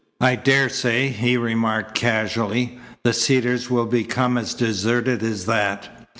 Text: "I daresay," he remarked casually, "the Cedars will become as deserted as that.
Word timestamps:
"I 0.19 0.35
daresay," 0.35 1.09
he 1.09 1.37
remarked 1.37 1.93
casually, 1.93 2.79
"the 3.03 3.13
Cedars 3.13 3.69
will 3.69 3.85
become 3.85 4.35
as 4.35 4.55
deserted 4.55 5.21
as 5.21 5.45
that. 5.45 6.07